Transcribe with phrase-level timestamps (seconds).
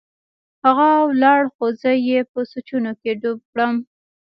[0.63, 3.73] هغه ولاړ خو زه يې په سوچونو کښې ډوب کړم.